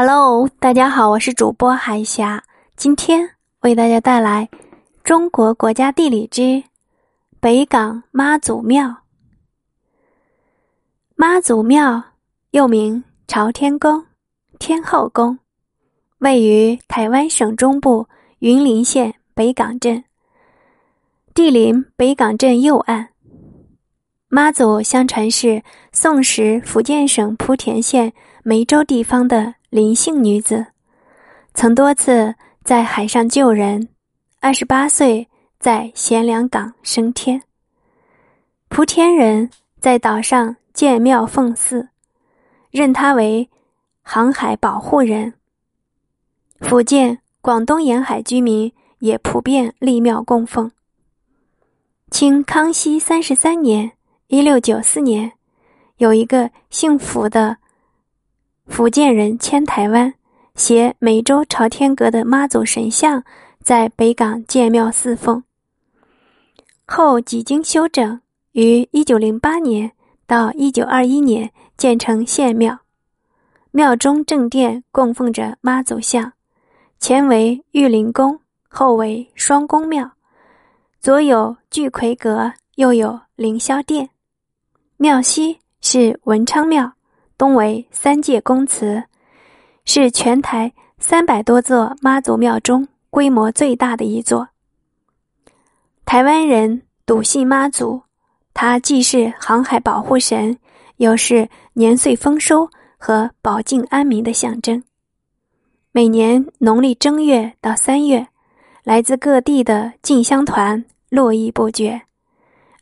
[0.00, 2.44] Hello，大家好，我是主播海霞，
[2.76, 3.30] 今天
[3.62, 4.48] 为大家带来
[5.02, 6.62] 《中国国家地理之
[7.40, 8.86] 北港妈祖庙》。
[11.16, 12.00] 妈祖庙
[12.52, 14.06] 又名朝天宫、
[14.60, 15.36] 天后宫，
[16.18, 18.06] 位于台湾省中部
[18.38, 20.04] 云林县北港镇，
[21.34, 23.08] 地临北港镇右岸。
[24.28, 25.60] 妈祖相传是
[25.90, 28.12] 宋时福建省莆田县
[28.44, 30.66] 梅州地方的林姓女子，
[31.52, 32.34] 曾多次
[32.64, 33.88] 在海上救人。
[34.40, 35.28] 二十八岁
[35.60, 37.42] 在贤良港升天。
[38.70, 41.90] 莆田人在岛上建庙奉祀，
[42.70, 43.50] 认她为
[44.02, 45.34] 航海保护人。
[46.60, 50.70] 福建、广东沿海居民也普遍立庙供奉。
[52.10, 53.92] 清康熙三十三年。
[54.28, 55.32] 一六九四年，
[55.96, 57.56] 有一个姓福的
[58.68, 60.14] 福建人迁台湾，
[60.54, 63.24] 携美洲朝天阁的妈祖神像
[63.60, 65.42] 在北港建庙祀奉。
[66.86, 68.20] 后几经修整，
[68.52, 69.90] 于一九零八年
[70.26, 72.78] 到一九二一年建成县庙。
[73.72, 76.32] 庙中正殿供奉着妈祖像，
[77.00, 78.38] 前为玉灵宫，
[78.68, 80.12] 后为双宫庙，
[81.00, 84.08] 左有聚魁阁，右有凌霄殿。
[84.98, 86.92] 庙西是文昌庙，
[87.38, 89.04] 东为三界宫祠，
[89.84, 94.48] 是全台三百多座妈祖庙中规模最大的一座。
[96.04, 98.02] 台湾人笃信妈祖，
[98.52, 100.58] 他既是航海保护神，
[100.96, 104.82] 又是年岁丰收和保境安民的象征。
[105.92, 108.26] 每年农历正月到三月，
[108.82, 112.02] 来自各地的进香团络绎不绝。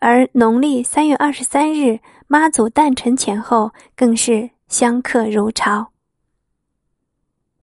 [0.00, 5.92] 而农历三月二十三日，妈祖诞辰前后，更是香客如潮。